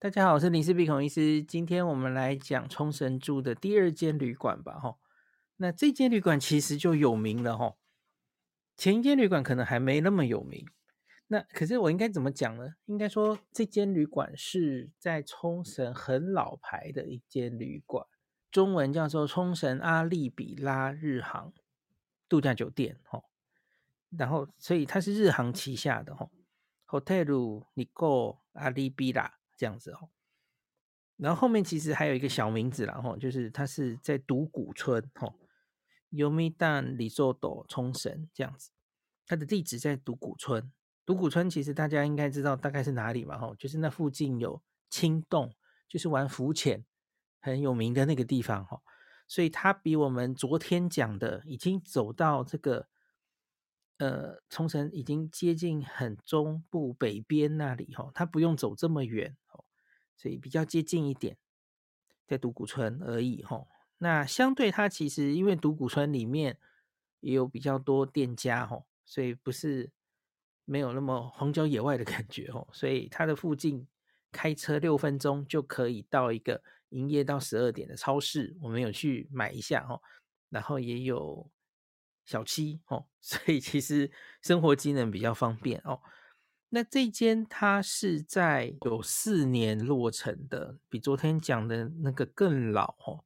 [0.00, 1.42] 大家好，我是林氏璧孔医师。
[1.42, 4.78] 今天我们来讲冲绳住的第二间旅馆吧。
[4.78, 4.96] 哈，
[5.56, 7.58] 那这间旅馆其实就有名了。
[7.58, 7.74] 哈，
[8.76, 10.64] 前一间旅馆可能还没那么有名。
[11.26, 12.74] 那可是我应该怎么讲呢？
[12.84, 18.06] 应该说这间旅馆是在冲绳很老牌的一间旅馆，
[18.52, 21.52] 中文叫做冲绳阿利比拉日航
[22.28, 23.00] 度假酒店。
[23.02, 23.24] 哈，
[24.16, 26.14] 然后所以它是日航旗下的。
[26.14, 26.30] 哈
[26.86, 29.37] ，Hotel Nikko 阿利比拉。
[29.58, 30.08] 这样子哦，
[31.16, 35.34] 然后后面其实还有一个小名字啦，吼，就是它是在独古村，吼
[36.12, 38.70] ，Yomitan Resort 冲绳这样子，
[39.26, 40.72] 它的地址在独古村。
[41.04, 45.52] 独古村其实大家应该知道大概是哪里吧，吼，就是那附近有青洞，
[45.88, 46.86] 就是玩浮潜
[47.40, 48.82] 很有名的那个地方，吼，
[49.26, 52.88] 所以它比我们昨天讲的已经走到这个。
[53.98, 59.64] 呃，冲绳已经接近很中部北边那里哈，它不用走这么远哦，
[60.16, 61.36] 所以比较接近一点，
[62.24, 63.66] 在独古村而已哈。
[63.98, 66.60] 那相对它其实因为独古村里面
[67.18, 69.90] 也有比较多店家哈，所以不是
[70.64, 72.68] 没有那么荒郊野外的感觉哦。
[72.72, 73.84] 所以它的附近
[74.30, 80.00] 开车六分钟就可以到一个营业到十二点的超市，我们有去买一下哈，
[80.50, 81.50] 然后也有。
[82.28, 84.10] 小七哦， 所以其实
[84.42, 85.98] 生活机能比较方便哦。
[86.68, 93.24] 那这间它是在九四年落成的，比昨天讲的那个更老哦。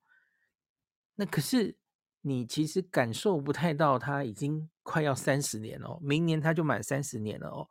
[1.17, 1.77] 那可是
[2.21, 7.69] 你其实感受不太到，它已经快要三十年了哦，明年它就满三十年了哦。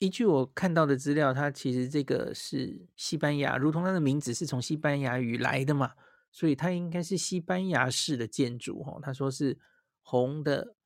[0.00, 5.94] 依据我看到的资料，它其实这个是西班牙，如同它的名字是从西班牙语来的嘛，
[6.30, 9.00] 所以它应该是西班牙式的建筑哦。
[9.02, 9.58] 他说是。
[10.06, 10.76] 红的，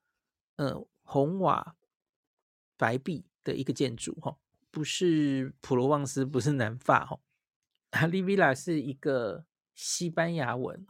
[0.57, 1.77] 呃，红瓦
[2.77, 4.39] 白壁的一个建筑，哈，
[4.71, 7.21] 不是普罗旺斯，不是南法，哈。
[7.91, 10.87] 阿利维拉是一个西班牙文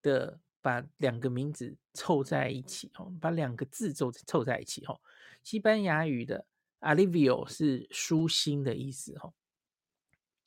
[0.00, 4.98] 的，把两个名字凑在一起，哈，把两个字凑凑在一起，哈。
[5.44, 6.46] 西班牙语的
[6.80, 9.34] alivio 是舒心的意思，哈，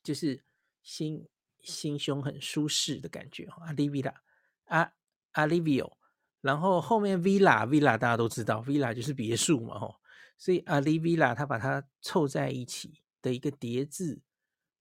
[0.02, 0.42] 就是
[0.82, 1.28] 心
[1.60, 3.62] 心胸很舒适的感觉，哈。
[3.66, 4.22] 阿利维拉，
[4.64, 4.92] 阿
[5.32, 5.98] 阿利维奥。
[6.42, 9.96] 然后后面 villa villa 大家都知道，villa 就是别墅嘛，吼，
[10.36, 14.20] 所以 Ali Villa 他把它凑在一起的一个叠字，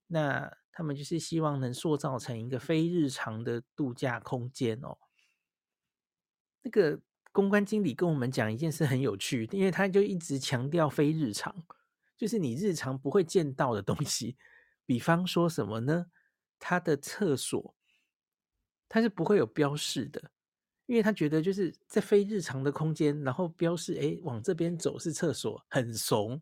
[0.08, 4.98] 那他们就是希望能塑造成一个非日常的度假空间哦。
[6.64, 7.00] 那个
[7.32, 11.64] 公关经理跟我们讲一件事很有趣，因为他就一直强调非日常，
[12.18, 14.36] 就是你日常不会见到的东西，
[14.86, 16.08] 比方说什么呢？
[16.58, 17.76] 他的厕所，
[18.90, 20.32] 它是不会有标示的。
[20.91, 26.41] 因为他觉得就是在非日常的空间，然后标示哎，往这边走是厕所，很怂，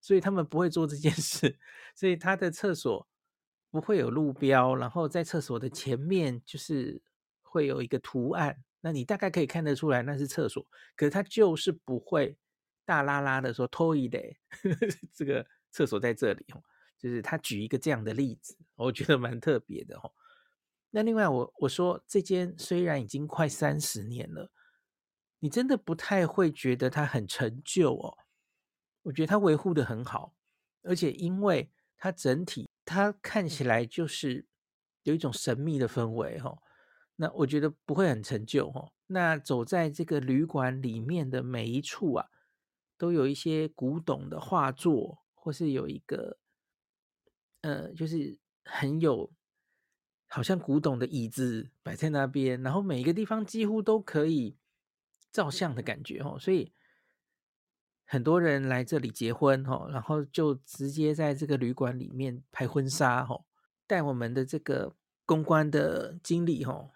[0.00, 1.58] 所以他们不会做这件事。
[1.94, 3.06] 所以他的厕所
[3.70, 7.02] 不会有路标，然后在厕所的前面就是
[7.42, 10.66] 会有一个图案，那你大概可以看得出来那是厕所。
[10.96, 12.36] 可是他就是不会
[12.86, 14.36] 大剌剌的说トイレ，
[15.12, 16.62] 这个厕所在这里哦，
[16.96, 20.10] 就是他举一个这样的例子，我觉得蛮特别的哦。
[20.97, 24.51] 那另外我，我说这间虽然已经快三十年了，
[25.37, 28.17] 你真的不太会觉得它很陈旧哦。
[29.03, 30.33] 我觉得它维护的很好，
[30.81, 34.47] 而且因为它整体它看起来就是
[35.03, 36.57] 有一种神秘的氛围、哦。
[37.17, 38.91] 那我觉得不会很陈旧、哦。
[39.05, 42.27] 那走在这个旅馆里面的每一处啊，
[42.97, 46.39] 都有一些古董的画作，或是有一个
[47.61, 49.31] 呃，就是很有。
[50.27, 54.57] 好像古董的椅子摆在那边，然后每一个地方几乎都可以
[55.31, 56.73] 照相的感觉哦，所以
[58.05, 63.45] 很多人来这里结婚哦，然后就直接在这个旅馆里面拍婚纱哦。
[63.85, 64.93] 带我们的这个
[65.25, 66.91] 公关的经理哦，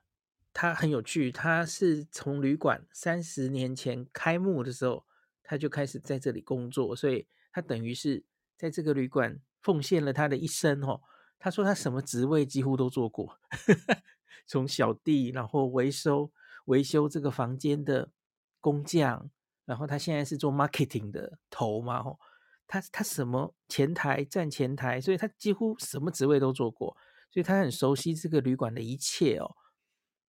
[0.51, 5.05] 他很有趣，他是从旅馆三十年前开幕的时候，
[5.41, 8.25] 他就开始在这里工作，所以他等于是
[8.57, 11.01] 在这个旅馆奉献了他的一生哦。
[11.43, 13.39] 他说他什么职位几乎都做过，
[14.45, 16.31] 从小弟，然后维修
[16.65, 18.11] 维修这个房间的
[18.59, 19.31] 工匠，
[19.65, 22.19] 然后他现在是做 marketing 的头嘛，吼，
[22.67, 26.95] 他他什么前台站前台，所以他几乎什么职位都做过，
[27.31, 29.55] 所以他很熟悉这个旅馆的一切哦。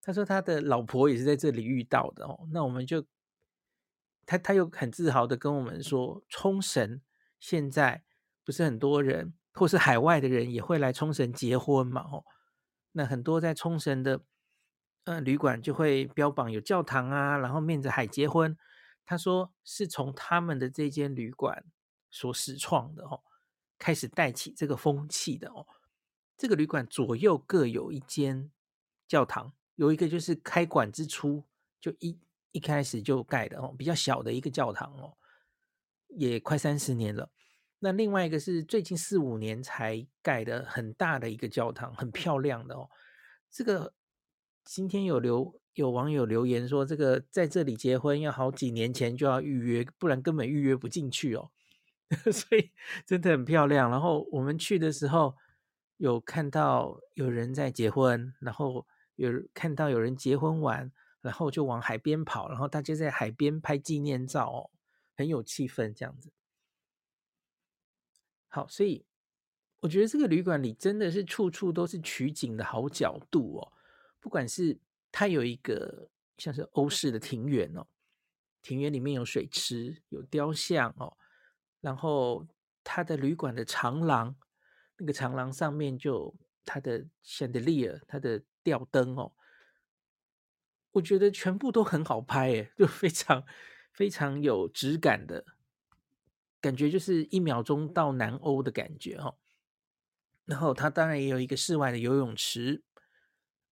[0.00, 3.04] 他说他的老婆也是在这里遇到的哦，那我们就
[4.24, 7.02] 他他又很自豪的跟我们说，冲绳
[7.38, 8.02] 现在
[8.44, 9.34] 不是很多人。
[9.54, 12.02] 或是海外的人也会来冲绳结婚嘛？
[12.10, 12.24] 哦，
[12.92, 14.20] 那很多在冲绳的
[15.04, 18.56] 呃旅馆就会标榜有教堂啊，然后面着海结婚。
[19.04, 21.64] 他说是从他们的这间旅馆
[22.08, 23.20] 所始创的哦，
[23.76, 25.66] 开始带起这个风气的哦。
[26.38, 28.50] 这个旅馆左右各有一间
[29.08, 31.44] 教堂，有一个就是开馆之初
[31.80, 32.18] 就一
[32.52, 35.16] 一开始就盖的哦，比较小的一个教堂哦，
[36.08, 37.28] 也快三十年了。
[37.82, 42.88] 那另外一个是最近四五年才盖的很大的一个教堂，很漂亮的哦。
[43.50, 43.92] 这个
[44.64, 51.50] 今天有留有网友留言说，这个在这里结婚要好几年前就要预约，不然根本预约不进去哦。
[52.32, 52.70] 所以
[53.04, 53.90] 真的很漂亮。
[53.90, 55.34] 然后我们去的时候。
[55.98, 60.90] 有看到有人在结婚，然后有看到有人结婚完，
[61.20, 64.70] 然后就往海边跑，然后大家在海边拍纪念照哦，
[65.16, 66.32] 很有气氛这样子。
[68.54, 69.02] 好，所以
[69.80, 73.72] 我觉得这个旅馆里真的是处处都是取景的好角度哦，
[74.20, 74.78] 不管是
[75.10, 77.86] 它有一个像是欧式的庭园哦，
[78.60, 81.16] 庭园里面有水池、有雕像哦，
[81.80, 82.46] 然后
[82.84, 84.36] 它的旅馆的长廊。
[84.98, 86.32] 那个长廊上面就
[86.64, 89.32] 它的 chandelier，它的吊灯哦，
[90.92, 93.42] 我觉得全部都很好拍诶，就非常
[93.94, 95.42] 非常有质感的
[96.62, 99.36] 感觉，就是一秒钟到南欧的感觉哦。
[100.46, 102.82] 然后它当然也有一个室外的游泳池，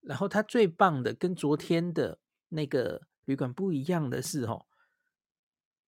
[0.01, 4.67] 然后它最棒的跟昨天的那个旅馆不一样的是哦，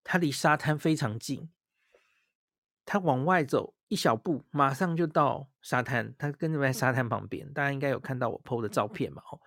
[0.03, 1.49] 它离沙滩非常近，
[2.85, 3.73] 它往外走。
[3.91, 6.15] 一小步，马上就到沙滩。
[6.17, 9.21] 他跟在沙滩旁边，大家应该有看到我 PO 的照片嘛？
[9.29, 9.41] 哦，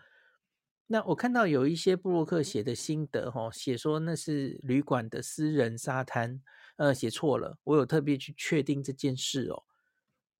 [0.88, 6.42] 那我看到有一些部落客写的心得，哈，写说那是旅馆的私人沙滩，
[6.76, 7.58] 呃，写错了。
[7.64, 9.62] 我有特别去确定这件事哦，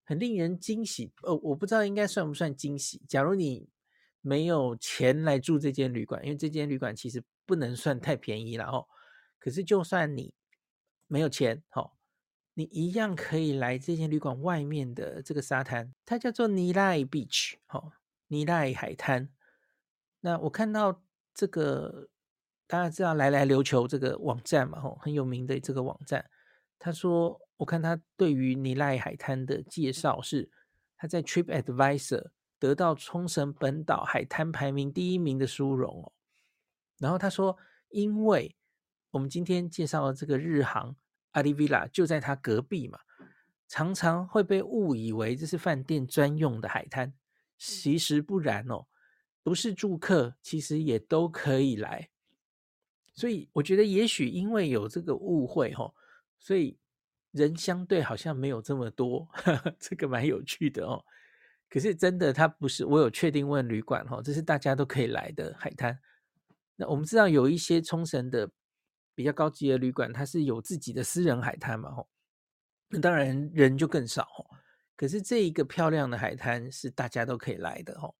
[0.05, 1.13] 很令人惊喜。
[1.23, 3.03] 呃，我不知道应该算不算惊喜。
[3.09, 3.69] 假如你
[4.21, 8.87] 没有钱来住这间旅馆，因为这间旅馆其实不能算太便宜了哦。
[9.39, 10.35] 可是就算你
[11.07, 11.93] 没有钱，哈。
[12.57, 17.95] 你一样可以来这间旅馆外面的这个沙滩，它叫做尼赖 Beach，哦，
[18.29, 19.29] 尼赖海滩。
[20.21, 21.03] 那我看到
[21.35, 22.09] 这个，
[22.67, 26.29] 大家知道来来琉球这个网站嘛，吼，很有名的这个网站。
[26.79, 30.51] 他说，我看他对于尼赖海滩的介绍是，
[30.97, 36.13] 他在 Trip Advisor 得到冲绳本岛海滩排名第一名的殊荣哦。
[36.99, 37.57] 然后他说，
[37.89, 38.57] 因为
[39.11, 40.97] 我们今天介绍的这个日航。
[41.35, 43.01] 阿里 Villa 就在他隔壁嘛，
[43.67, 47.13] 常常会被误以为这是饭店专用的海滩，
[47.59, 48.87] 其实不然哦，
[49.43, 52.09] 不是住客其实也都可以来，
[53.15, 55.95] 所以我觉得也许因为有这个误会哦，
[56.39, 56.77] 所以
[57.31, 61.03] 人相对好像没有这么多，呵呵，这个蛮有趣的哦。
[61.71, 65.99] 可是真的，它不是，我有确定问旅馆哦，这是大家都可以来的海滩。
[66.77, 68.51] 那我们知道有一些冲绳的。
[69.17, 72.09] 比较高级的旅馆，它是有自己的私人海滩嘛，吼，
[72.89, 74.45] 那当然人就更少，吼。
[74.97, 78.17] 可是这一个漂亮的海滩是大家都可以来的，吼。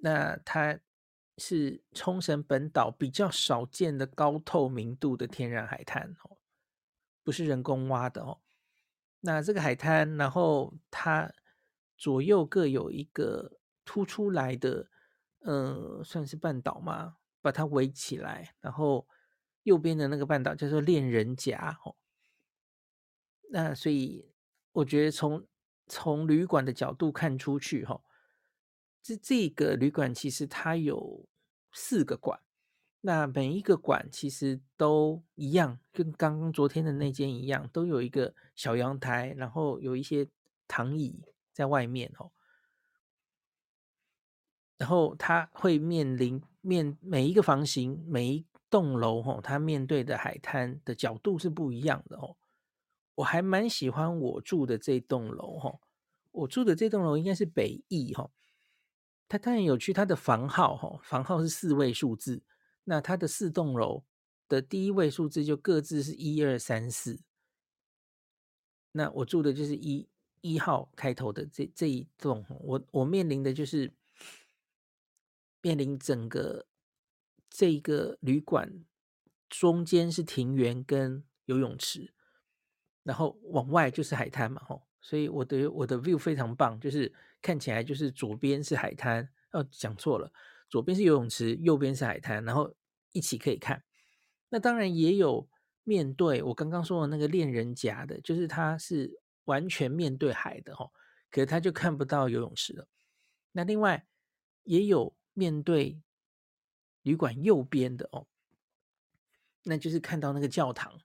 [0.00, 0.80] 那它
[1.38, 6.38] 是冲绳本岛比较少见的高透明度的天然海滩，哦，
[7.22, 8.40] 不是人工挖的，哦。
[9.20, 11.32] 那这个海滩，然后它
[11.96, 14.88] 左右各有一个凸出来的，
[15.40, 17.16] 呃，算是半岛吗？
[17.42, 19.06] 把它围起来，然后
[19.62, 21.52] 右边的那个半岛叫做恋人岬
[21.84, 21.96] 哦。
[23.50, 24.32] 那所以
[24.72, 25.46] 我觉得从
[25.86, 28.00] 从旅馆的角度看出去哈，
[29.06, 31.24] 这这个旅馆其实它有
[31.70, 32.40] 四个馆，
[33.02, 40.26] 那每一个馆其实都一样，跟刚刚昨天的那间一样，都有一个小阳台，然后有一些
[40.66, 41.22] 躺椅
[41.52, 42.32] 在外面哦。
[44.76, 52.36] 然后它会面临面每一个房型，每一栋楼吼，它面对的海滩的角度是不一样的哦。
[53.14, 55.80] 我还蛮喜欢我住的这栋楼吼，
[56.32, 58.32] 我住的这栋楼应该是北翼吼，
[59.28, 62.42] 它当然有趣，它的房号吼，房号是四位数字，
[62.84, 64.04] 那它的四栋楼
[64.48, 67.20] 的第一位数字就各自是一二三四，
[68.92, 70.08] 那我住的就是一
[70.40, 73.92] 一号开头的这这一栋，我我面临的就是。
[75.62, 76.66] 面临整个
[77.50, 78.84] 这个旅馆
[79.48, 82.12] 中间是庭园跟游泳池，
[83.02, 87.12] 然后往外就是海滩嘛，吼，所以我的我的 view 非常棒，就是
[87.46, 90.32] 看起来就是左边是海滩，哦，讲错了，
[90.68, 92.74] 左边是游泳池，右边是海滩，然后
[93.12, 93.84] 一起可以看。
[94.48, 95.48] 那当然也有
[95.84, 100.90] 面对我刚刚说的那个恋人岬的，就是它是完全面对海的，哦，
[101.30, 102.88] 可是他就看不到游泳池了。
[103.52, 104.06] 那另外
[104.64, 105.14] 也有。
[105.38, 106.00] 面对
[107.02, 108.26] 旅馆右边的哦，
[109.64, 110.98] 那就是看到那个教堂，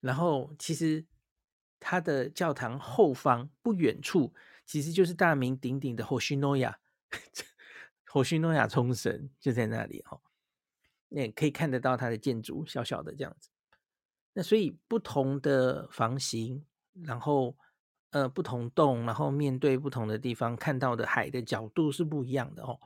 [0.00, 1.06] 然后其实
[1.78, 4.34] 它的教堂后方不远处
[4.68, 6.74] 其实就是大名鼎鼎的虹の屋，
[8.04, 10.20] 虹の屋冲绳就在那里哦。
[11.08, 13.48] 那可以看得到它的建筑，小小的这样子。
[14.34, 17.56] 那所以不同的房型，然后
[18.10, 22.78] 呃不同洞，然后面对不同的地方，看到的海的角度是不一样的哦。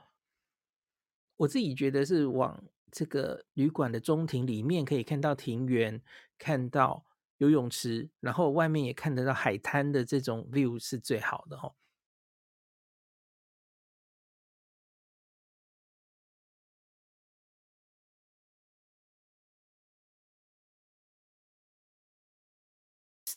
[1.35, 6.01] 我自己觉得是往这个旅馆的中庭里面可以看到庭园，
[6.37, 7.05] 看到
[7.43, 11.75] 游泳池，然后外面也看得到海滩的这种 view 是最好的哦。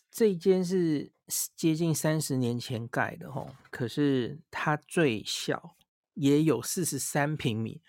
[0.08, 1.12] 这间是
[1.54, 5.76] 接近三十年前盖的吼，可是它最小
[6.14, 7.82] 也有四十三平米。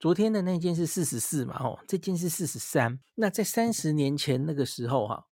[0.00, 2.98] 昨天的那间是四十四嘛吼，这间是四十三。
[3.14, 5.27] 那在三十年前那个时候哈，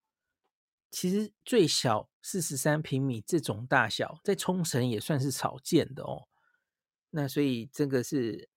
[0.96, 6.26] 其实最小四十三平米这种大小，在冲绳也算是少见的哦。
[7.10, 8.48] 那所以这个是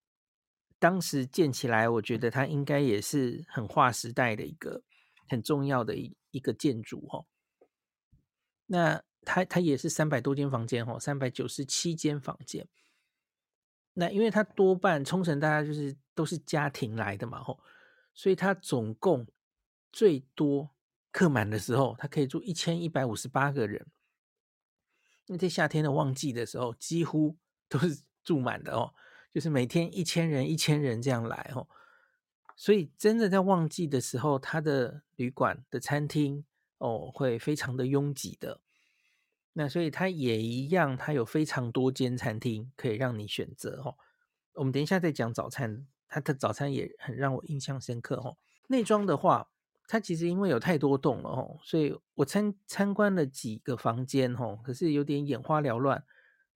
[0.80, 4.82] 当时建起来，我觉得它应该也是很划时代的一个
[5.28, 7.26] 很重要的一一个建筑哦。
[8.68, 12.66] 那它它也是三百多间房间哦，三百九十七间房间。
[13.92, 17.60] 那因为它多半冲绳大家就是都是家庭来的嘛吼，
[18.14, 19.28] 所以它总共
[19.92, 20.70] 最多
[21.12, 23.88] 客满的时候，它可以住一千一百五十八个人。
[25.28, 27.38] 那在夏天的旺季的时候，几乎
[27.70, 28.94] 都是住满的哦，
[29.34, 31.68] 就是每天一千人一千人这样来哦。
[32.56, 36.46] 所以真的在旺季的时候，它的旅馆的餐厅。
[36.82, 38.62] 哦，会非常的拥挤的，
[39.52, 43.98] 那所以它也一样，它有非常多间餐厅可以让你选择哦。
[44.54, 48.38] 我们等一下再讲早餐，它的早餐也很让我印象深刻哦。
[48.68, 49.52] 内装的话，
[49.92, 56.06] 它其实因为有太多栋了哦，所以我参参观了几个房间哦，可是有点眼花缭乱。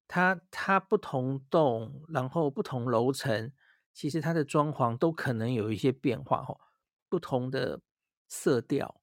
[0.08, 3.52] 它它不同栋，然后不同楼层，
[3.92, 6.60] 其实它的装潢都可能有一些变化哦，
[7.10, 7.82] 不同的
[8.30, 9.02] 色调。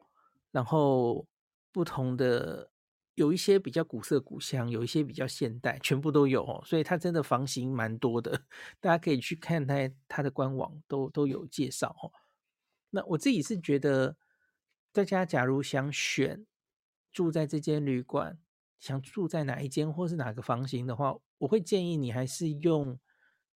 [0.53, 1.27] 然后
[1.73, 2.71] 不同的
[3.17, 6.63] 有一些比较古色古香，有一些比较现代，全部都有哦。
[6.65, 8.41] 所以它真的房型蛮多的，
[8.79, 12.13] 大家可以去看它它的官网都都有介绍哦。
[12.91, 14.17] 那我自己是觉得，
[14.93, 16.47] 大家假如想选
[17.13, 18.39] 住在这间旅馆，
[18.79, 22.99] 想住在哪一间或是哪个房型的话，我会建议你还是用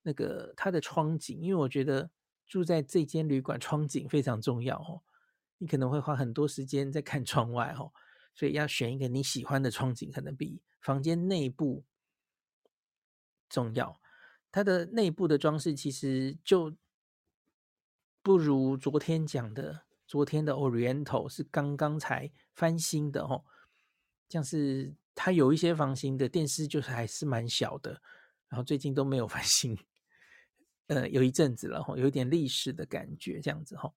[0.03, 2.11] 那个它的窗景，因为我觉得
[2.47, 5.03] 住在这间旅馆窗景非常重要哦。
[5.59, 7.93] 你可能会花很多时间在看窗外哦，
[8.35, 11.85] 所以要选一个你喜欢的窗景，可能比房间内部
[13.49, 14.01] 重要。
[14.51, 16.77] 它的内部的装饰其实就
[18.25, 23.45] 不如昨天讲的，昨天的 Oriental 是刚刚才翻新的哦，
[24.31, 28.01] 像是它有一些房型的电视就是还是蛮小的，
[28.49, 29.79] 然后最近都没有翻新，
[30.87, 33.93] 呃，有一阵子了哈，有一点历史的感觉这样子哈。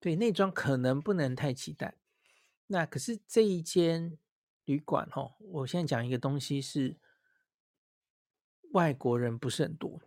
[0.00, 1.94] 对，内装可能不能太期待，
[2.66, 4.18] 那可是这一间
[4.64, 6.98] 旅馆哦，我现在讲一个东西是
[8.72, 10.00] 外国人不是很多。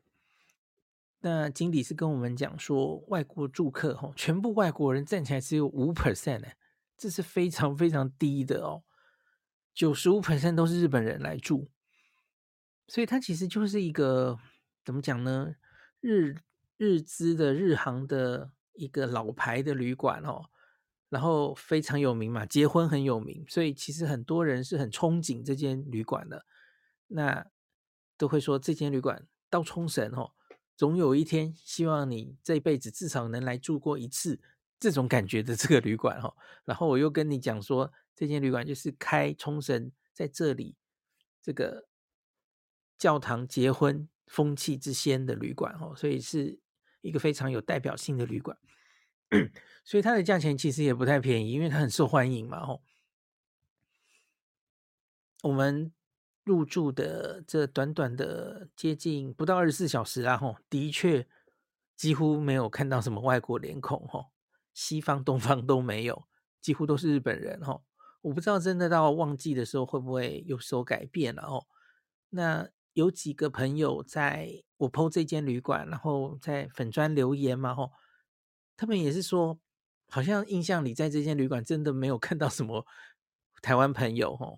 [1.25, 6.47] 那经理是跟我们讲说，外国住客哦，全部外国人站起来只有五 percent 呢，
[6.95, 8.83] 这是非常非常低的哦，
[9.73, 11.67] 九十五 percent 都是日本人来住，
[12.87, 14.37] 所以它其实就是一个
[14.85, 15.55] 怎么讲呢？
[15.99, 16.35] 日
[16.77, 18.51] 日资的日航的。
[18.77, 20.49] 一个老牌的旅馆哦，
[21.07, 26.45] 然后非常有名嘛，结婚很有名，所以其实很多人是很憧憬这间旅馆的。
[27.07, 27.45] 那
[28.17, 30.33] 都会说这间旅馆到冲绳哦，
[30.75, 34.39] 总有一天希望你这辈子至少能来住过一次
[34.79, 36.35] 这种感觉的这个旅馆哦。
[36.63, 40.75] 然后我又跟你讲说，这间旅馆就是开冲绳在这里
[41.41, 41.87] 这个
[42.97, 46.59] 教堂结婚风气之先的旅馆哦，所以是。
[47.01, 48.57] 一个非常有代表性的旅馆，
[49.83, 52.65] 所以它的价钱其实也不太便宜，因为它很受欢迎嘛。
[52.65, 52.81] 吼，
[55.43, 55.93] 我们
[56.45, 61.27] 入住的这短短的接近不到二十四小时啊，吼，的确
[61.97, 64.27] 几乎没有看到什么外国脸孔，吼，
[64.73, 66.27] 西方、东方都没有，
[66.61, 67.83] 几乎都是日本人，吼。
[68.21, 71.65] 我不知道真的到旺季的时候会不会有所改变了，哦。
[72.29, 72.69] 那。
[72.95, 77.91] 有几个朋友在我 PO 这间旅馆，然后在粉砖留言嘛，吼，
[78.77, 79.59] 他们也是说，
[80.07, 82.85] 好像印象里在这间旅馆真的没有看到什么
[83.61, 84.57] 台湾朋友，吼，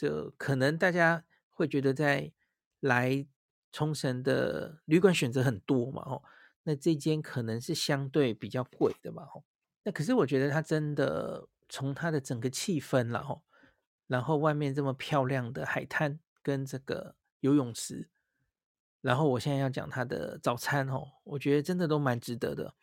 [0.00, 2.32] 就可能大家会觉得在
[2.80, 3.26] 来
[3.72, 6.22] 冲绳的旅馆选择很多嘛，哦，
[6.62, 9.44] 那这间可能是相对比较贵的嘛，哦，
[9.82, 13.42] 那可是我觉得它真的从它的整个气氛，然后
[14.06, 16.20] 然后外面这么漂亮的海滩。
[16.42, 18.08] 跟这个游泳池。
[19.02, 22.74] 然后我现在要讲它的早餐哦，我觉得真的都蛮值得的。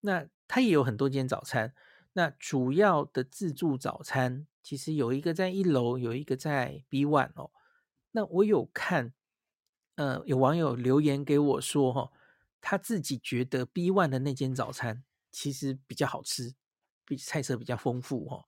[0.00, 1.74] 那它也有很多间早餐，
[2.14, 7.50] 那主要的自助早餐其实有一个在一楼，有一个在 B One 哦。
[8.12, 9.14] 那我有看，
[9.96, 12.10] 呃，有网友留言给我说，哈，
[12.60, 16.54] 他自己觉得 B One 的那间早餐其实比较好吃，
[17.04, 18.44] 比菜色比较丰富，哈。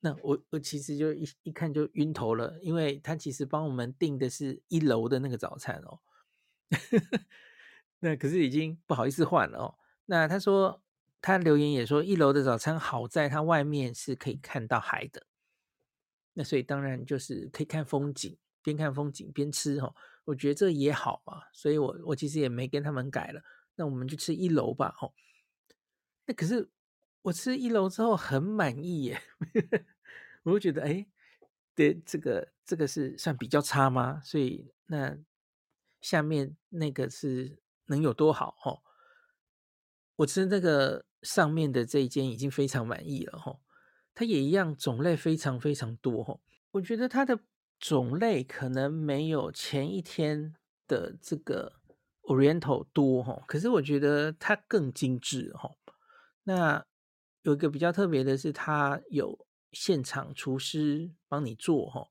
[0.00, 6.00] 那我我其实就一一看就晕头了，因为他其实帮我们订的是一楼的那个早餐哦。
[8.00, 9.74] 那可是已经不好意思换了哦。
[10.06, 10.82] 那他说
[11.20, 15.26] 他留言也说，一楼的早餐好在它外面是可以看到海的，
[16.38, 18.38] 那所以当然就是可以看风景。
[18.60, 23.40] 边看风景边吃哈，我觉得这也好嘛，所以我我其实也没跟他们改了。
[23.76, 25.10] 那我们就吃一楼吧，哈。
[26.26, 26.68] 那可是
[27.22, 29.22] 我吃一楼之后很满意耶，
[30.42, 31.06] 我就觉得哎，
[31.74, 34.20] 对，这个这个是算比较差吗？
[34.22, 35.16] 所以那
[36.02, 38.54] 下面那个是能有多好？
[38.58, 38.82] 哈，
[40.16, 43.58] 我吃那个上面的这一间已经非常满意了，哈。
[44.18, 46.40] 它也一样，种类非常非常多，哈。
[46.72, 47.38] 我觉得它的。
[47.80, 50.52] 种类可能没有前一天
[50.88, 51.74] 的这个
[52.22, 55.76] Oriental 多哈，可是我觉得它更精致哈。
[56.42, 56.84] 那
[57.42, 62.08] 有一个比较特别的是，它有现场厨师帮你做哈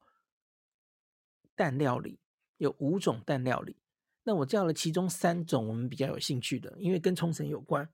[1.53, 2.21] 蛋料理，
[2.55, 3.75] 有五种蛋料理。
[4.23, 7.89] 那我叫了其中三种我们比较有兴趣的，因为跟冲绳有关。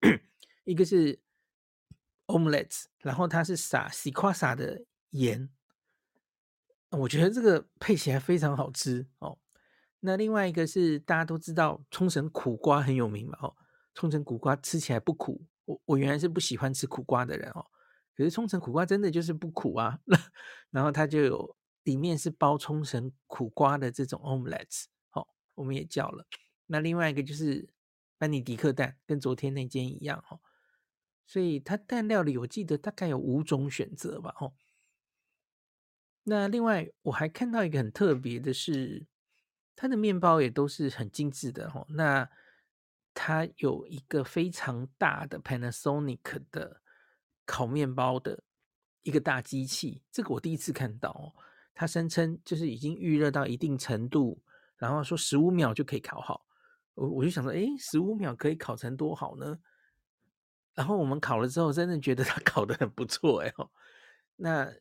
[0.64, 1.18] 一个是
[2.26, 5.50] Omelette，然后它是撒西瓜撒的盐。
[6.90, 9.38] 我觉得这个配起来非常好吃哦。
[10.00, 13.56] 那另外一个是大家都知道冲绳苦瓜很有名嘛哦，
[13.94, 15.44] 冲绳苦瓜吃起来不苦。
[15.64, 17.66] 我我原来是不喜欢吃苦瓜的人哦，
[18.14, 19.98] 可是冲绳苦瓜真的就是不苦啊。
[20.70, 26.26] 然后它就有里面是包冲绳苦瓜的这种 omelette，哦，我们也叫了。
[26.66, 27.68] 那另外一个就是
[28.18, 30.40] 班尼迪克蛋，跟昨天那间一样哦。
[31.26, 34.52] 所以它蛋料理我记得大概有五种选择吧哦。
[36.24, 39.06] 那另外我还看到一个很特别的是，
[39.76, 41.86] 它的面包也都是很精致的哦。
[41.90, 42.28] 那
[43.12, 46.80] 它有一个非常大的 Panasonic 的
[47.44, 48.42] 烤面包的
[49.02, 51.32] 一个大机器，这个我第一次看到哦。
[51.74, 54.40] 它声称就是已经预热到一定程度，
[54.76, 56.46] 然后说十五秒就可以烤好。
[56.94, 59.58] 我我就想说，诶，十五秒可以烤成多好呢？
[60.74, 63.54] 然后我们烤了之后，真的觉得它烤 得很不错诶。
[64.36, 64.72] 那。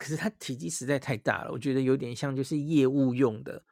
[0.00, 3.64] 可是它体积实在太大了，我觉得有点像就是业务用的，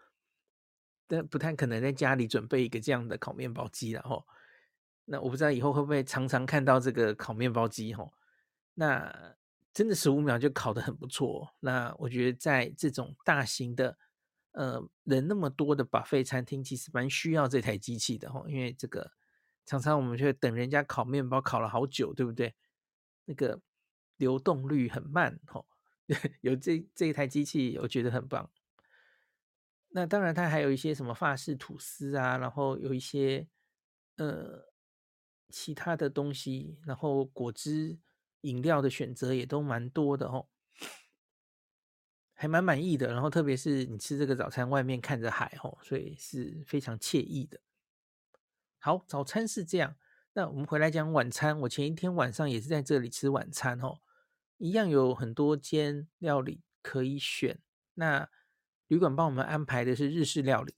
[1.06, 4.24] 但不太可能在家里准备一个这样的烤面包机了哈。
[5.04, 8.10] 那我不知道以后会不会常常看到这个烤面包机哈。
[8.74, 9.36] 那
[9.72, 11.48] 真的十五秒就烤得很不错。
[11.60, 13.96] 那我觉得在这种大型的
[14.50, 19.08] 呃人那么多的百废餐厅，其实蛮需要这台机器的哈，因为这个
[19.66, 22.54] 常常我们却等人家烤面包烤了好久，对不对？
[23.24, 23.60] 那个
[24.16, 25.66] 流动率很慢哦。
[26.40, 28.48] 有这这一台机器，我觉得很棒。
[29.88, 33.48] 那当然，它还有一些什么法式吐司啊，然后有一些
[34.16, 34.72] 呃
[35.48, 37.98] 其他的东西，然后果汁
[38.42, 40.46] 饮料的选择也都蛮多的哦，
[42.34, 43.08] 还蛮满意的。
[43.12, 47.58] 然后特别是你吃这个早餐，外面看着海哦，所以是非常惬意的。
[48.86, 49.96] 好，早餐是这样。
[50.34, 53.98] 那我们回来讲晚餐，我前一天晚上也是在这里吃晚餐哦。
[54.58, 57.58] 一样有很多间料理可以选。
[57.94, 58.28] 那
[58.86, 60.76] 旅馆帮我们安排的是日式料理，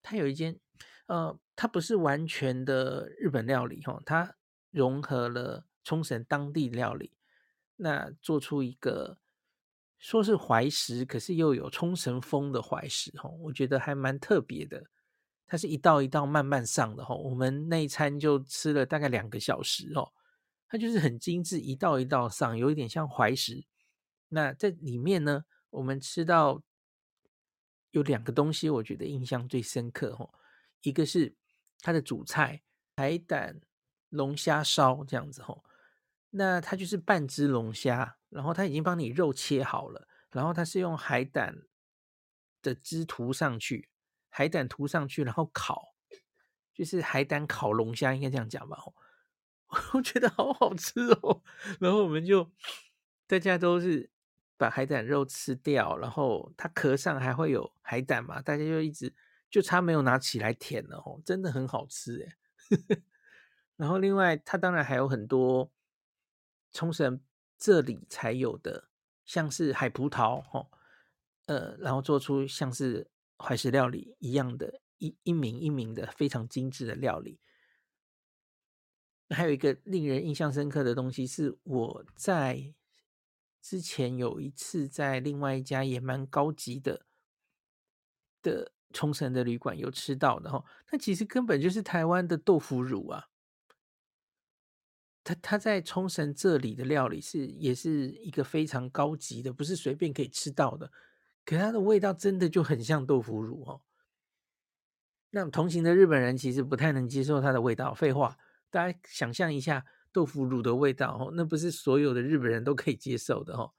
[0.00, 0.58] 它有一间，
[1.04, 4.36] 呃，它不是完全的日本料理哈，它
[4.70, 7.12] 融合了冲绳当地料理，
[7.76, 9.18] 那做出一个
[9.98, 14.86] 说是怀石，可是又有冲绳风的怀石哈，我觉得还蛮特别的。
[15.46, 20.12] 它是一道一道慢慢上的哈，我们那一餐就吃了大概两个小时哦。
[20.66, 23.64] 它就是很精致，一道一道上，有一点像怀石。
[24.28, 26.60] 那在里面呢，我们吃到
[27.92, 30.34] 有两个东西，我觉得印象最深刻哦。
[30.80, 31.36] 一个是
[31.80, 32.62] 它的主菜
[32.96, 33.60] 海胆
[34.08, 35.64] 龙虾烧这样子吼，
[36.30, 41.54] 那它就是半只龙虾，然后它已经帮你肉切好了，然后它是用海胆
[42.62, 43.88] 的汁涂上去，
[44.36, 45.94] 海胆涂上去，然后烤，
[46.74, 48.76] 就是海胆烤龙虾，应该这样讲吧？
[49.94, 51.40] 我觉得好好吃哦，
[51.78, 52.50] 然后我们就
[53.28, 54.10] 大家都是
[54.56, 59.14] 把海胆肉吃掉，然后它壳上还会有海胆嘛，大家就一直
[59.48, 62.34] 就差没有拿起来舔了哦，真的很好吃诶。
[63.76, 65.70] 然后另外它当然还有很多
[66.72, 67.20] 冲绳
[67.56, 68.88] 这里才有的，
[69.24, 70.66] 像是海葡萄哦，
[71.46, 73.08] 呃，然后做出像是
[73.44, 77.38] 怀石料理一样的一一名一名的非常精致的料理。
[79.30, 82.74] 还有一个令人印象深刻的东西，是我在
[83.60, 87.06] 之前有一次在另外一家也蛮高级的
[88.42, 93.28] 的冲绳的旅馆有吃到的哈，那其实根本就是台湾的豆腐乳啊。
[95.24, 100.92] 他他在冲绳这里的料理是也是一个非常高级的，不是随便可以吃到的。
[101.44, 103.80] 可它的味道真的就很像豆腐乳哦。
[105.30, 107.92] 那同行的日本人其实不太能接受它的味道。
[107.92, 108.36] 废话。
[108.70, 113.72] 大家想象一下豆腐乳的味道哦，那不是所有的日本人都可以接受的哦。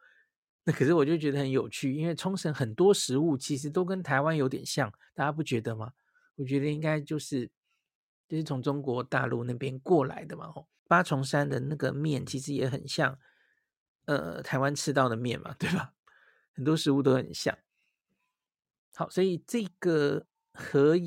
[0.64, 5.92] 那可是我就觉得很有趣，因为冲绳很多食物其实都跟台湾有点像，大家不觉得吗？
[6.36, 7.52] 我觉得应该就是
[8.30, 10.46] 就是从中国大陆那边过来的嘛。
[10.56, 13.20] 哦，八重山的那个面其实也很像，
[14.06, 15.94] 呃，台湾吃到的面嘛，对吧？
[16.56, 17.56] 很多食物都很像。
[18.96, 20.98] 好，所以这个和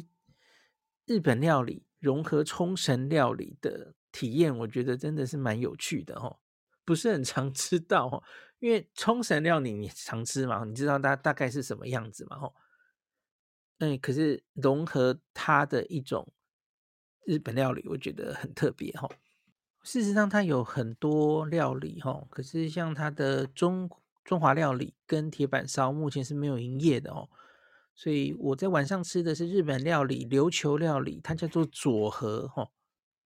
[1.07, 1.85] 日本料理。
[2.01, 6.39] 融合冲绳料理的体验，我觉得真的是蛮有趣的哦，
[6.85, 8.23] 不是很常 吃到哦，
[8.61, 12.55] 因为冲绳料理你常吃嘛，你知道它大概是什么样子嘛吼。
[13.79, 16.33] 嗯，可是融合它的一种
[17.27, 19.09] 日本料理，我觉得很特别哈。
[19.83, 23.91] 事实上，它有很多料理哈，可是像它的中
[24.29, 27.31] 中华料理跟铁板烧，目前是没有营业的哦。
[27.95, 32.71] 所以我在晚上吃的是日本料理琉球料理，它叫做佐和哈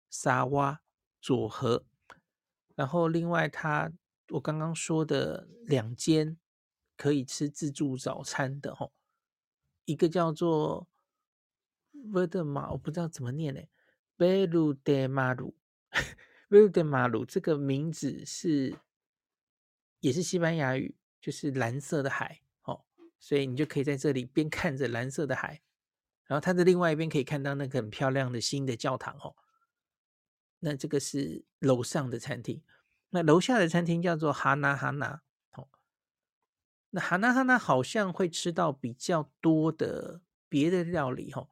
[0.08, 0.80] 沙瓦
[1.20, 1.84] 佐和。
[2.76, 3.90] 然后另外它
[4.28, 6.38] 我刚刚说的两间
[6.96, 8.88] 可以吃自助早餐的哈，
[9.84, 10.86] 一个叫做
[11.92, 13.60] Verdema，我不知道怎么念呢
[14.16, 18.78] ，Belu de Maru，Belu de Maru 这个名字是
[20.02, 22.84] 也是西班牙语，就是蓝色的海哦。
[23.18, 25.62] 所以你就可以在这里边看着蓝色的海，
[26.26, 29.34] 然后它的另外一边可以看到那个很漂亮的新的教堂哦。
[30.58, 32.62] 那这个是楼上的餐厅，
[33.10, 35.68] 那楼下的餐厅叫做哈娜哈娜哦。
[36.90, 41.48] 那哈娜哈娜好像会吃到比较多的别的料理哦。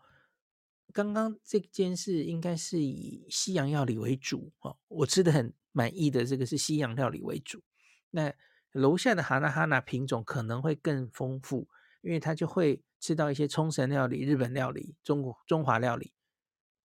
[0.92, 7.62] 刚刚这间是应该是以西洋料理为主哦，我吃的很满意的这个是西洋料理为主。
[8.11, 8.33] 那
[8.73, 11.68] 楼下的哈娜哈娜品种可能会更丰富，
[12.03, 16.12] 因为它就会吃到一些冲绳料理、日本料理、中国中华料理，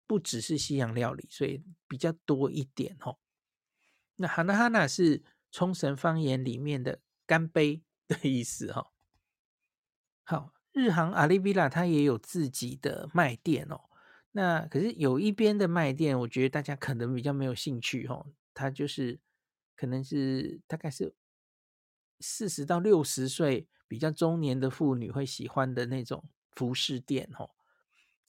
[0.06, 3.18] 不只是西洋料理，所以比较多一点哦。
[4.16, 8.92] 那哈娜哈娜是冲绳方言里面的干杯的意思哈。
[10.22, 13.80] 好，日航阿里比拉它也有自己的卖店哦。
[14.32, 19.20] 那可是有一边的卖店，我觉得大家可能比较没有兴趣哦，它就是
[19.76, 21.14] 可能是大概是。
[22.20, 27.50] 四十到六十岁比较中年的妇女会喜欢的那种服饰店，哦，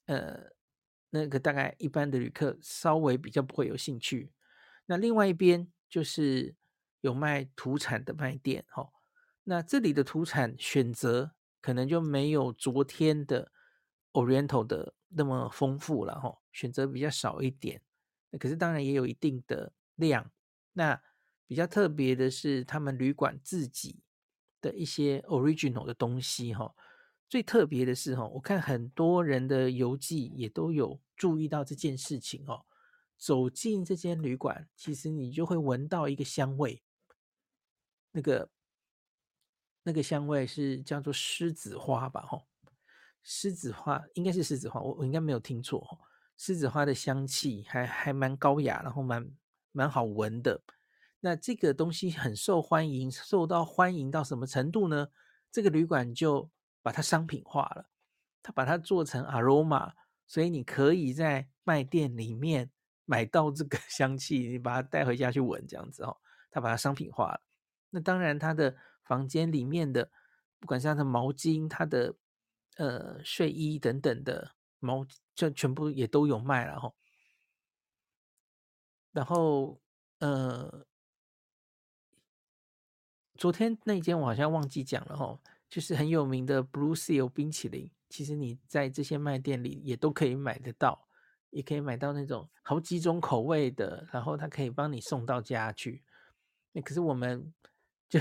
[0.07, 0.51] 呃，
[1.11, 4.33] 那个大概一般的旅客稍微比较不会有兴趣。
[4.87, 6.55] 那另外一边就是
[7.01, 8.91] 有卖土产的卖店，哦，
[9.43, 13.51] 那这里的土产选择可能就没有昨天的
[14.13, 17.81] Oriental 的那么丰富了，吼，选择比较少一点。
[18.39, 20.31] 可是当然也有一定的量，
[20.73, 21.01] 那。
[21.47, 23.99] 比较特别的是，他们旅馆自己
[24.61, 26.73] 的一些 original 的东西哈。
[27.27, 32.65] 最特别的是哈，我看很多人的游记也都有注意到这件事情哦。
[33.17, 36.83] 走进这间旅馆，其实你就会闻到一个香味，
[38.11, 38.49] 那个
[39.83, 42.21] 那个香味是叫做栀子花吧？
[42.21, 42.43] 哈，
[43.25, 45.97] 栀子花应该是栀子花，我我应该没有听错哈。
[46.37, 49.27] 栀子花的香气还还蛮高雅，然后蛮
[49.71, 50.61] 蛮好闻的。
[51.25, 55.07] 那这个东西很受欢迎，受到欢迎到什么程度呢？
[55.51, 56.51] 这个旅馆就
[56.83, 57.89] 把它商品化了，
[58.43, 59.93] 它把它做成 aroma，
[60.27, 62.69] 所以你可以在卖店里面
[63.05, 66.15] 买到这个 香气，你把它带回家去闻，这样子哦。
[66.51, 67.41] 它把它商品化了。
[67.89, 70.11] 那当然，它的房间里面的，
[70.59, 72.15] 不管是它的毛巾、它的
[72.77, 76.93] 呃睡衣等等的毛，就全部也都有卖了哈。
[79.11, 79.81] 然后
[80.19, 80.85] 呃。
[83.37, 85.37] 昨天那间我好像忘记讲了哈，
[85.69, 91.07] 就是很有名的 Blue Seal 冰淇淋，其实你在这些卖店里也都可以买得到，
[91.49, 96.03] 也可以买到那种好几种口味的，然后它可以帮你送到家去。
[96.71, 97.53] 那可是我们
[98.09, 98.19] 就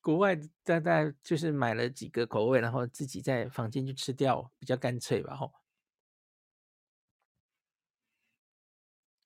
[0.00, 5.52] 国外大概就是买了几个口味，然后自己在房间就吃掉，比较干脆吧吼。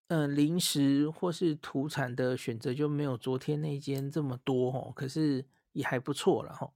[0.09, 6.73] 嗯，零食或是土产的选择就没有，昨天，那间这么多哦，可是也还不错了哈。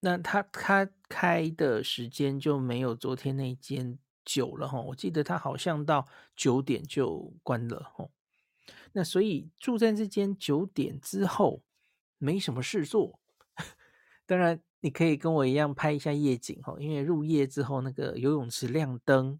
[0.00, 8.08] 那他他开的时间就没有昨天那间久了哈，我记得他好像到九点就关了哈。
[8.92, 11.62] 那所以住在这间九点之后
[12.18, 13.20] 没什么事做，
[14.24, 19.38] 当然你可以跟我一样拍一下夜景哈，因为入夜之后那个游泳池亮灯，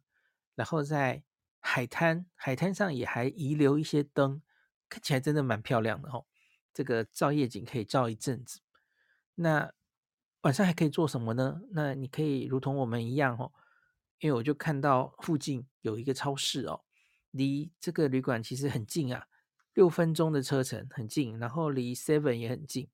[0.56, 1.22] 然后在
[1.60, 4.42] 海滩海滩上也还遗留一些灯，
[4.88, 6.26] 看起来真的蛮漂亮的哦。
[6.74, 8.58] 这个照夜景可以照一阵子，
[9.36, 9.72] 那。
[10.42, 11.60] 晚上还可以做什么呢？
[11.72, 13.50] 那你可以如同我们一样哦，
[14.20, 16.82] 因为我就看到附近有一个超市哦，
[17.32, 19.26] 离这个旅馆其实很近啊，
[19.74, 22.88] 六分钟的车程很近，然后离 Seven 也很近。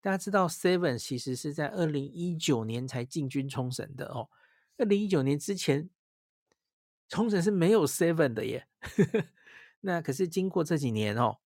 [0.00, 4.28] 大家知道 Seven 其实是在二零一九年才进军冲绳的哦，
[4.76, 5.88] 二零一九年之前
[7.10, 8.66] 冲绳是没有 Seven 的耶。
[9.80, 11.36] 那可是经过这几年哦，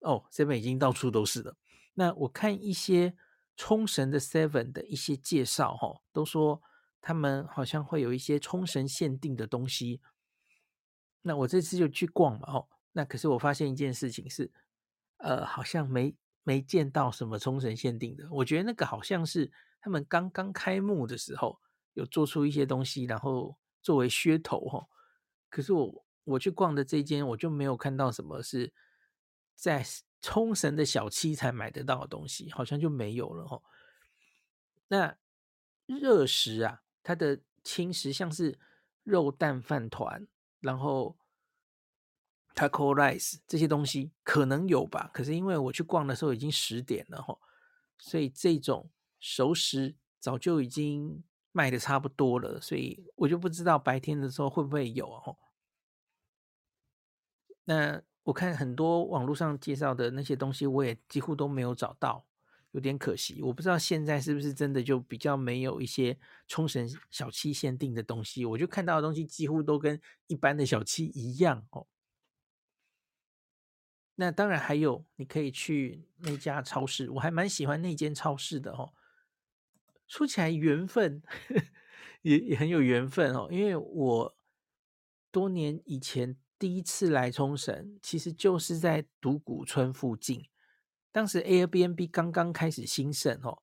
[0.00, 1.56] 哦 Seven 已经到处都是了。
[1.94, 3.16] 那我看一些。
[3.56, 6.60] 冲绳的 Seven 的一些介绍，哈，都说
[7.00, 10.00] 他们好像会有一些冲绳限定的东西。
[11.22, 14.50] 那我这次就去逛嘛，哦，那可是我发现一件事情是，
[15.18, 18.26] 呃，好像没没见到什么冲绳限定的。
[18.28, 21.60] 我觉得那个好像是他们刚刚开幕的时候
[21.92, 24.88] 有做出一些东西，然后作为噱头，哈。
[25.54, 28.72] 可是我我去逛的这间，我就没有看到什么是
[29.54, 29.84] 在。
[30.26, 33.62] 冲绳的小七才买得到的东西，好像就没有了哦。
[34.88, 35.18] 那
[35.84, 38.58] 热食啊，它的轻食像是
[39.02, 40.26] 肉蛋饭团，
[40.60, 41.18] 然后
[42.54, 45.10] taco rice 这些东西可能有吧。
[45.12, 47.38] 可是因为我去逛的时候已经十点了哈，
[47.98, 48.90] 所以这种
[49.20, 51.22] 熟食早就已经
[51.54, 55.38] 卖的差不多了，所以我就不知道白天的时候会不会有哦。
[57.64, 58.02] 那。
[58.24, 62.24] 我看很多网络上介绍的那些东西，我也几乎都没有找到，
[62.70, 63.42] 有点可惜。
[63.42, 71.86] 我不知道现在是不是真的就比较没有一些冲绳小七限定的东西，我就看到的东西几乎都跟一般的小七一样哦。
[74.14, 78.94] 那当然还有，你可以去那家超市，我还蛮喜欢那间超市的哦。
[80.06, 81.22] 说起来缘分
[82.22, 84.36] 也也很有缘分哦，因为我
[85.30, 86.36] 多年以前。
[86.56, 90.46] 第一次来冲绳，其实就是在独古村附近。
[91.12, 93.60] 当时 Airbnb 刚刚开始兴盛哦，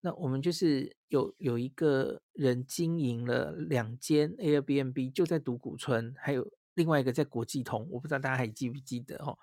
[0.00, 9.38] 那我们就是有有一个人经营了两间 Airbnb，就在独古村，还有另外一个在国际通，我不知道大家还记不记得哦。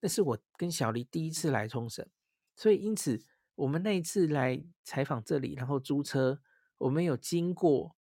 [0.00, 2.06] 那是我跟小黎第一次来冲绳，
[2.54, 3.24] 所以因此
[3.54, 6.40] 我们那一次来采访这里，然后租车，
[6.78, 7.96] 我们有经过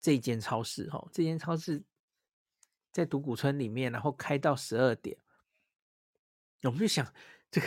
[0.00, 1.84] 这间超市哦，这间超市。
[2.92, 5.18] 在独古村里面，然后开到十二点，
[6.62, 7.06] 我们就想，
[7.50, 7.66] 这个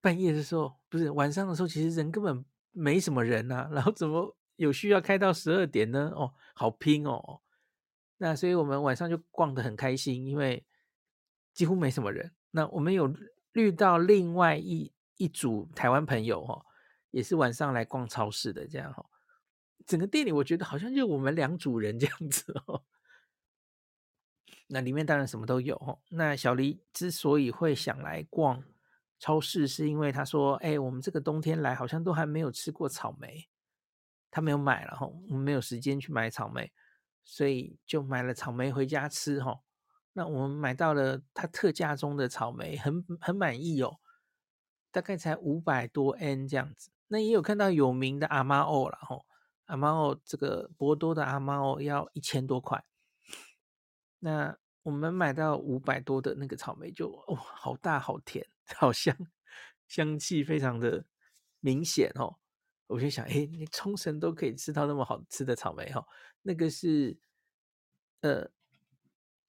[0.00, 6.10] 半夜的时候，不是晚上的时候，其实人根本没什么人呐，然后怎么有需要开到十二点呢？
[6.16, 7.42] 哦，好拼哦！
[8.16, 10.64] 那所以我们晚上就逛得很开心，因为
[11.52, 12.32] 几乎没什么人。
[12.52, 13.14] 那我们有
[13.52, 16.64] 遇到另外一一组台湾朋友哈，
[17.10, 19.04] 也是晚上来逛超市的，这样哈。
[19.86, 22.82] 整个店里我觉得好像就我们两组人这样子哦。
[24.68, 26.00] 那里面当然什么都有哦。
[26.08, 28.62] 那小黎之所以会想来逛
[29.18, 33.48] 超市，是因为他说：“哎，我们这个冬天来好像都还没有吃过草莓，
[34.30, 36.72] 他没有买了哈，我们没有时间去买草莓，
[37.22, 39.60] 所以就买了草莓回家吃哈。
[40.14, 43.98] 那我们买到了他特价中的草莓，很很满意哦，
[44.92, 46.92] 大概才五百多 N 这样子。
[47.08, 49.18] 那也有看到有名的阿玛欧了哈，
[49.64, 52.84] 阿玛欧这个博多的阿玛欧要一千多块，
[54.20, 54.56] 那。
[54.84, 59.16] 我们买到五百多的那个草莓就，就哦，好大好甜， 好香，
[59.86, 61.04] 香气非常的
[61.60, 62.34] 明显哦。
[62.88, 66.06] 我就想，哎，你冲绳都可以吃到那么好吃的草莓哈、哦？
[66.42, 67.16] 那个是，
[68.22, 68.50] 呃，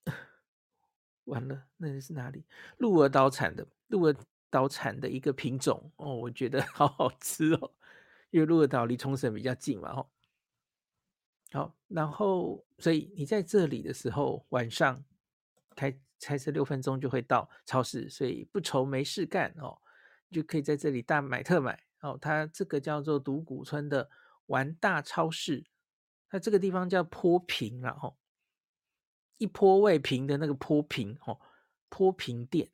[1.25, 2.45] 完了，那个是哪里？
[2.77, 4.15] 鹿儿岛产的，鹿儿
[4.53, 7.71] 岛产的一个品种哦，我觉得 好好吃哦，
[8.29, 10.07] 因为鹿儿岛离冲绳比较近嘛，哦。
[11.51, 15.03] 好，然后所以你在这里的时候，晚上。
[15.75, 19.75] 开开车六分钟就会到超市，所以不愁没事干哦，
[20.29, 22.15] 就可以在这里大买特买哦。
[22.21, 24.07] 它这个叫做独古村的
[24.45, 25.65] 丸大超市，
[26.29, 28.15] 它这个地方叫坡平然后
[29.39, 31.39] 一坡未平的那个坡平哦，
[31.89, 32.69] 坡平店。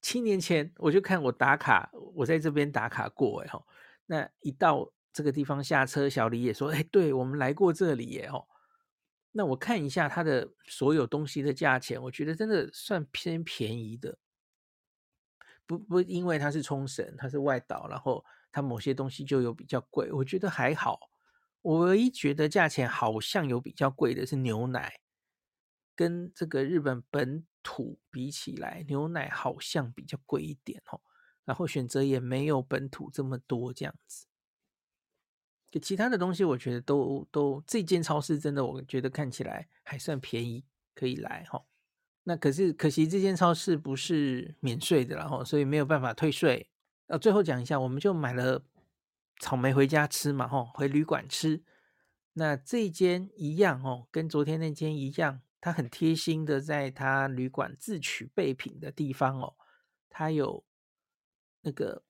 [0.00, 3.62] 七年前我就看我打卡，我在这边打卡过哎哈，
[4.06, 8.46] 那一到这个地方下车，小李也说，哎，对我们来过这里耶哦。
[9.32, 14.18] 那我看一下它的所有东西的价钱，我觉得真的算偏便宜的。
[15.66, 20.10] 不不，因为它是冲绳，它是外岛，然后它某些东西就有比较贵。
[20.12, 21.10] 我觉得还好，
[21.60, 25.00] 我唯一觉得价钱好像有比较贵的是牛奶，
[25.98, 31.00] 跟这个日本本土比起来，牛奶好像比较贵一点哦。
[31.44, 34.26] 然后选择也没有本土这么多这样子。
[35.72, 41.64] 就其他的东西，我觉得都都这间超市真的，我觉得看起来还算便宜，可以来哈。
[42.22, 46.70] 那可是可惜这间超市不是免税的，然后所以没有办法退税。
[47.08, 48.62] 呃，最后讲一下，我们就买了
[49.40, 51.64] 草莓回家吃嘛，哈，回旅馆吃。
[52.34, 59.56] 那这间一样哦，跟昨天那间一样，它很贴心的在他旅馆自取备品的地方哦，
[60.08, 60.64] 它有
[61.62, 62.02] 那个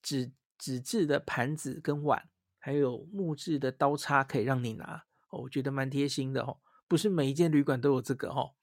[0.00, 2.28] 纸纸质的盘子跟碗。
[2.64, 6.60] 还有木质的刀叉可以让你拿，哦，我觉得蛮贴心的哦。
[6.86, 8.54] 不是每一间旅馆都有这个哦。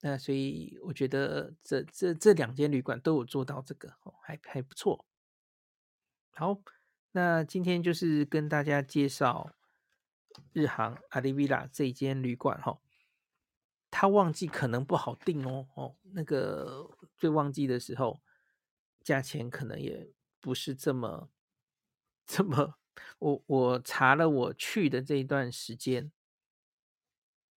[0.00, 5.04] 那所以我觉得这这这两间旅馆都有做到这个哦，还还不错。
[6.30, 6.60] 好，
[7.10, 9.50] 那今天就是跟大家介绍
[10.52, 12.78] 日航阿里维拉这一间旅馆哈。
[14.00, 18.22] 它旺季可能不好定哦哦，那个最旺季的时候，
[19.02, 21.28] 价钱可能也不是这么。
[22.24, 22.76] 这么，
[23.18, 26.12] 我我查了我去的这一段时间，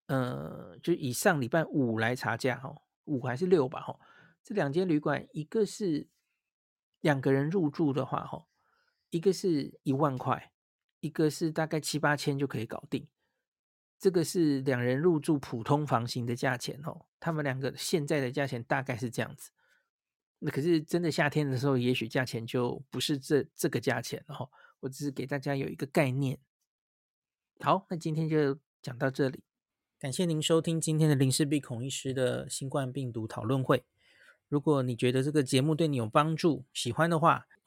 [0.08, 4.00] 呃，就以上礼拜五来查价哦，五还是六吧哈，
[4.44, 6.08] 这两间旅馆一个是
[7.02, 8.48] 两个人入住的话哈，
[9.12, 10.52] 一个是一万块，
[11.02, 13.08] 一个是大概七八千就可以搞定，
[14.02, 19.52] 这个是两人入住普通房型的价钱哦，他们两个现在的价钱大概是这样子。
[20.40, 24.50] 那可是真的夏天的时候，也许价钱就不是这这个价钱了哈。
[24.80, 26.40] 我只是给大家有一个概念。
[27.60, 29.44] 好，那今天就讲到这里。
[30.00, 33.86] 感谢您收听今天的林氏璧孔医师的新冠病毒讨论会。
[34.48, 37.46] 如果你觉得这个节目对你有帮助，喜欢的话，